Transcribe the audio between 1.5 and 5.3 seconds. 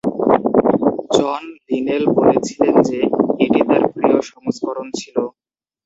লিনেল বলেছিলেন যে, এটি তার প্রিয় সংস্করণ ছিল।